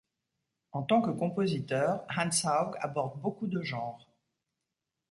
[0.71, 4.09] En tant que compositeur, Hans Haug aborde beaucoup de genres.